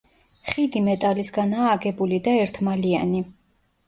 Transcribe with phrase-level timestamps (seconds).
[0.51, 3.21] ხიდი მეტალისგანაა აგებული და ერთმალიანი.